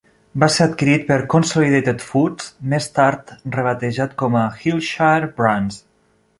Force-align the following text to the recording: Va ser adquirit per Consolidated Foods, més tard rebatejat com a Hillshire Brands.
Va 0.43 0.47
ser 0.53 0.65
adquirit 0.69 1.03
per 1.09 1.17
Consolidated 1.33 2.07
Foods, 2.13 2.49
més 2.73 2.89
tard 2.97 3.31
rebatejat 3.59 4.19
com 4.25 4.41
a 4.43 4.49
Hillshire 4.65 5.33
Brands. 5.39 5.83